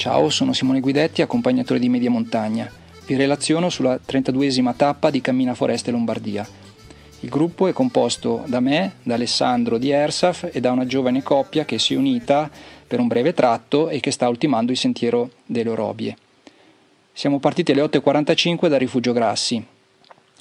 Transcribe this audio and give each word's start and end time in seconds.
Ciao, 0.00 0.30
sono 0.30 0.54
Simone 0.54 0.80
Guidetti, 0.80 1.20
accompagnatore 1.20 1.78
di 1.78 1.90
Media 1.90 2.08
Montagna. 2.08 2.66
Vi 3.04 3.16
relaziono 3.16 3.68
sulla 3.68 3.96
32esima 3.96 4.74
tappa 4.74 5.10
di 5.10 5.20
Cammina 5.20 5.52
Foreste 5.52 5.90
Lombardia. 5.90 6.48
Il 7.20 7.28
gruppo 7.28 7.66
è 7.66 7.74
composto 7.74 8.42
da 8.46 8.60
me, 8.60 8.94
da 9.02 9.16
Alessandro 9.16 9.76
di 9.76 9.90
Ersaf 9.90 10.48
e 10.50 10.58
da 10.58 10.72
una 10.72 10.86
giovane 10.86 11.22
coppia 11.22 11.66
che 11.66 11.78
si 11.78 11.92
è 11.92 11.98
unita 11.98 12.50
per 12.86 12.98
un 12.98 13.08
breve 13.08 13.34
tratto 13.34 13.90
e 13.90 14.00
che 14.00 14.10
sta 14.10 14.26
ultimando 14.26 14.72
il 14.72 14.78
sentiero 14.78 15.32
delle 15.44 15.68
Orobie. 15.68 16.16
Siamo 17.12 17.38
partiti 17.38 17.72
alle 17.72 17.82
8.45 17.82 18.68
dal 18.68 18.78
rifugio 18.78 19.12
Grassi. 19.12 19.62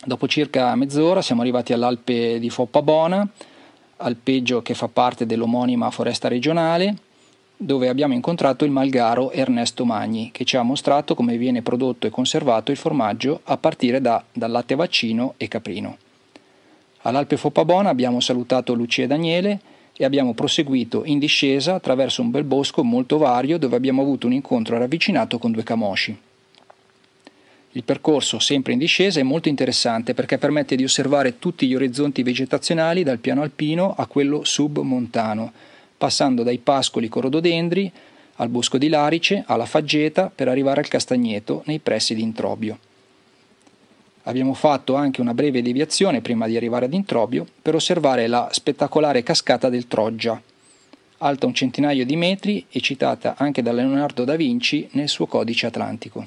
Dopo 0.05 0.25
circa 0.29 0.73
mezz'ora 0.75 1.21
siamo 1.21 1.41
arrivati 1.41 1.73
all'Alpe 1.73 2.39
di 2.39 2.49
Foppabona, 2.49 3.27
alpeggio 3.97 4.61
che 4.61 4.73
fa 4.73 4.87
parte 4.87 5.25
dell'omonima 5.25 5.91
foresta 5.91 6.29
regionale, 6.29 6.95
dove 7.61 7.89
abbiamo 7.89 8.13
incontrato 8.13 8.63
il 8.63 8.71
malgaro 8.71 9.31
Ernesto 9.31 9.83
Magni, 9.83 10.29
che 10.31 10.45
ci 10.45 10.55
ha 10.55 10.63
mostrato 10.63 11.13
come 11.13 11.35
viene 11.35 11.61
prodotto 11.61 12.07
e 12.07 12.09
conservato 12.09 12.71
il 12.71 12.77
formaggio 12.77 13.41
a 13.43 13.57
partire 13.57 13.99
da, 13.99 14.23
dal 14.31 14.49
latte 14.49 14.75
vaccino 14.75 15.33
e 15.35 15.49
caprino. 15.49 15.97
All'Alpe 17.01 17.35
Foppabona 17.35 17.89
abbiamo 17.89 18.21
salutato 18.21 18.73
Lucia 18.73 19.03
e 19.03 19.07
Daniele 19.07 19.59
e 19.93 20.05
abbiamo 20.05 20.33
proseguito 20.33 21.03
in 21.03 21.19
discesa 21.19 21.73
attraverso 21.75 22.21
un 22.21 22.31
bel 22.31 22.45
bosco 22.45 22.81
molto 22.81 23.17
vario 23.17 23.57
dove 23.57 23.75
abbiamo 23.75 24.03
avuto 24.03 24.25
un 24.25 24.33
incontro 24.33 24.77
ravvicinato 24.77 25.37
con 25.37 25.51
due 25.51 25.63
camosci. 25.63 26.17
Il 27.73 27.83
percorso, 27.83 28.39
sempre 28.39 28.71
in 28.71 28.79
discesa, 28.79 29.19
è 29.19 29.23
molto 29.23 29.49
interessante 29.49 30.13
perché 30.13 30.37
permette 30.37 30.77
di 30.77 30.85
osservare 30.85 31.39
tutti 31.39 31.67
gli 31.67 31.75
orizzonti 31.75 32.23
vegetazionali 32.23 33.03
dal 33.03 33.19
piano 33.19 33.41
alpino 33.41 33.93
a 33.97 34.05
quello 34.05 34.45
submontano, 34.45 35.51
passando 35.99 36.43
dai 36.43 36.59
pascoli 36.59 37.09
corododendri 37.09 37.91
al 38.37 38.47
bosco 38.47 38.77
di 38.77 38.87
Larice, 38.87 39.43
alla 39.45 39.65
faggeta, 39.65 40.31
per 40.33 40.47
arrivare 40.47 40.79
al 40.79 40.87
castagneto 40.87 41.61
nei 41.65 41.79
pressi 41.79 42.15
di 42.15 42.21
Introbio. 42.21 42.79
Abbiamo 44.23 44.53
fatto 44.53 44.95
anche 44.95 45.19
una 45.19 45.33
breve 45.33 45.61
deviazione 45.61 46.21
prima 46.21 46.47
di 46.47 46.55
arrivare 46.55 46.85
ad 46.85 46.93
Introbio 46.93 47.45
per 47.61 47.75
osservare 47.75 48.27
la 48.27 48.47
spettacolare 48.51 49.23
cascata 49.23 49.67
del 49.67 49.87
Troggia, 49.87 50.41
alta 51.17 51.45
un 51.45 51.53
centinaio 51.53 52.05
di 52.05 52.15
metri 52.15 52.65
e 52.69 52.79
citata 52.79 53.35
anche 53.37 53.61
da 53.61 53.73
Leonardo 53.73 54.23
da 54.23 54.37
Vinci 54.37 54.87
nel 54.91 55.09
suo 55.09 55.25
codice 55.25 55.65
atlantico. 55.65 56.25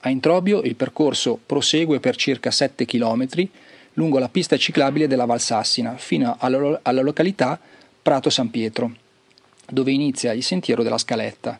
A 0.00 0.08
Introbio 0.08 0.62
il 0.62 0.76
percorso 0.76 1.36
prosegue 1.44 1.98
per 1.98 2.14
circa 2.14 2.52
7 2.52 2.84
km 2.84 3.26
lungo 3.94 4.20
la 4.20 4.28
pista 4.28 4.56
ciclabile 4.56 5.08
della 5.08 5.24
Valsassina 5.24 5.96
fino 5.96 6.36
alla, 6.38 6.78
alla 6.82 7.02
località 7.02 7.58
Prato 8.06 8.30
San 8.30 8.50
Pietro, 8.50 8.94
dove 9.68 9.90
inizia 9.90 10.30
il 10.30 10.44
sentiero 10.44 10.84
della 10.84 10.96
Scaletta. 10.96 11.58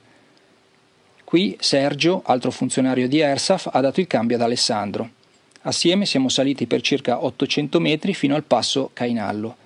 Qui 1.25 1.57
Sergio, 1.59 2.23
altro 2.25 2.53
funzionario 2.53 3.09
di 3.09 3.19
ERSAF, 3.19 3.69
ha 3.73 3.81
dato 3.81 3.99
il 3.99 4.07
cambio 4.07 4.37
ad 4.37 4.43
Alessandro. 4.43 5.11
Assieme 5.63 6.07
siamo 6.07 6.29
saliti 6.29 6.69
per 6.69 6.83
circa 6.83 7.25
800 7.25 7.81
metri 7.81 8.15
fino 8.15 8.37
al 8.37 8.45
passo 8.45 8.91
Cainallo. 8.93 9.57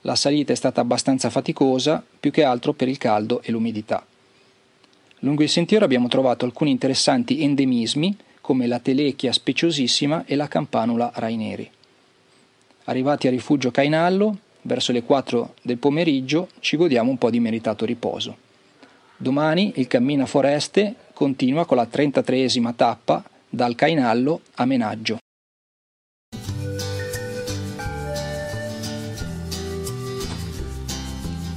La 0.00 0.14
salita 0.14 0.54
è 0.54 0.56
stata 0.56 0.80
abbastanza 0.80 1.28
faticosa, 1.28 2.02
più 2.18 2.30
che 2.30 2.42
altro 2.42 2.72
per 2.72 2.88
il 2.88 2.96
caldo 2.96 3.42
e 3.42 3.50
l'umidità. 3.50 4.02
Lungo 5.18 5.42
il 5.42 5.50
sentiero 5.50 5.84
abbiamo 5.84 6.08
trovato 6.08 6.46
alcuni 6.46 6.70
interessanti 6.70 7.42
endemismi, 7.42 8.16
come 8.40 8.66
la 8.66 8.78
telechia 8.78 9.30
speciosissima 9.30 10.24
e 10.24 10.36
la 10.36 10.48
campanula 10.48 11.12
raineri. 11.16 11.70
Arrivati 12.84 13.26
a 13.26 13.30
rifugio 13.30 13.70
Cainallo, 13.70 14.38
verso 14.68 14.92
le 14.92 15.02
4 15.02 15.54
del 15.62 15.78
pomeriggio, 15.78 16.50
ci 16.60 16.76
godiamo 16.76 17.10
un 17.10 17.16
po' 17.16 17.30
di 17.30 17.40
meritato 17.40 17.86
riposo. 17.86 18.36
Domani 19.16 19.72
il 19.76 19.88
cammino 19.88 20.24
a 20.24 20.26
Foreste 20.26 20.94
continua 21.14 21.64
con 21.64 21.78
la 21.78 21.88
33esima 21.90 22.72
tappa 22.76 23.24
dal 23.48 23.74
Cainallo 23.74 24.42
a 24.56 24.66
Menaggio. 24.66 25.18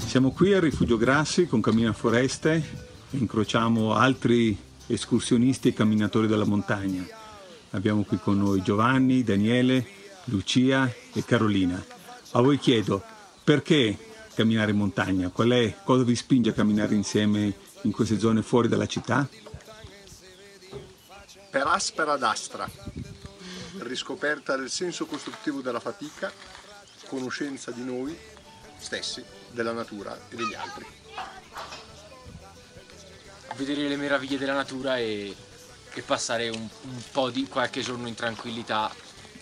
Siamo 0.07 0.31
qui 0.31 0.53
al 0.53 0.61
Rifugio 0.61 0.97
Grassi 0.97 1.45
con 1.45 1.61
Cammina 1.61 1.93
Foreste 1.93 2.53
e 3.11 3.17
incrociamo 3.17 3.93
altri 3.93 4.57
escursionisti 4.87 5.69
e 5.69 5.73
camminatori 5.73 6.27
della 6.27 6.45
montagna. 6.45 7.05
Abbiamo 7.71 8.03
qui 8.03 8.17
con 8.17 8.37
noi 8.37 8.61
Giovanni, 8.61 9.23
Daniele, 9.23 9.85
Lucia 10.25 10.91
e 11.13 11.23
Carolina. 11.23 12.00
A 12.33 12.39
voi 12.39 12.57
chiedo 12.57 13.03
perché 13.43 13.97
camminare 14.33 14.71
in 14.71 14.77
montagna? 14.77 15.29
Qual 15.29 15.49
è, 15.49 15.75
cosa 15.83 16.03
vi 16.03 16.15
spinge 16.15 16.51
a 16.51 16.53
camminare 16.53 16.95
insieme 16.95 17.53
in 17.81 17.91
queste 17.91 18.17
zone 18.19 18.41
fuori 18.41 18.69
dalla 18.69 18.85
città? 18.85 19.27
Per 21.49 21.67
aspera 21.67 22.15
d'astra, 22.15 22.69
riscoperta 23.79 24.55
del 24.55 24.69
senso 24.69 25.05
costruttivo 25.07 25.59
della 25.59 25.81
fatica, 25.81 26.31
conoscenza 27.07 27.71
di 27.71 27.83
noi 27.83 28.17
stessi, 28.77 29.21
della 29.49 29.73
natura 29.73 30.17
e 30.29 30.35
degli 30.37 30.53
altri. 30.53 30.85
Vedere 33.57 33.89
le 33.89 33.97
meraviglie 33.97 34.37
della 34.37 34.53
natura 34.53 34.97
e, 34.97 35.35
e 35.93 36.01
passare 36.01 36.47
un, 36.47 36.65
un, 36.83 37.01
po' 37.11 37.29
di 37.29 37.45
qualche 37.47 37.81
giorno 37.81 38.07
in 38.07 38.15
tranquillità 38.15 38.89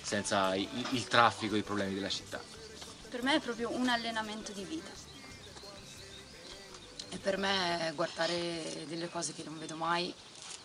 senza 0.01 0.55
il, 0.55 0.67
il 0.93 1.03
traffico 1.03 1.53
e 1.53 1.59
i 1.59 1.63
problemi 1.63 1.93
della 1.93 2.09
città. 2.09 2.57
Per 3.09 3.23
me 3.23 3.35
è 3.35 3.39
proprio 3.39 3.71
un 3.71 3.89
allenamento 3.89 4.51
di 4.51 4.63
vita. 4.63 4.89
E 7.11 7.17
per 7.17 7.37
me 7.37 7.87
è 7.87 7.93
guardare 7.95 8.85
delle 8.87 9.09
cose 9.09 9.33
che 9.33 9.43
non 9.43 9.57
vedo 9.57 9.75
mai 9.75 10.13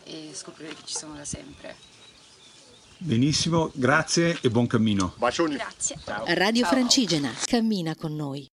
e 0.05 0.31
scoprire 0.34 0.75
che 0.75 0.82
ci 0.84 0.94
sono 0.94 1.15
da 1.15 1.25
sempre. 1.25 1.75
Benissimo, 2.99 3.71
grazie 3.75 4.38
e 4.41 4.50
buon 4.50 4.66
cammino. 4.66 5.15
Bacioni. 5.16 5.55
Grazie. 5.56 5.97
Radio 6.05 6.62
Ciao. 6.62 6.72
Francigena. 6.72 7.32
Cammina 7.47 7.94
con 7.97 8.15
noi. 8.15 8.47